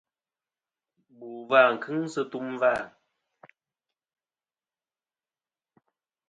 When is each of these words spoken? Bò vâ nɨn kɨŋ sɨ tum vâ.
Bò 1.17 1.27
vâ 1.49 1.57
nɨn 1.65 1.77
kɨŋ 1.83 1.99
sɨ 2.13 2.21
tum 2.31 2.47
vâ. 2.61 2.71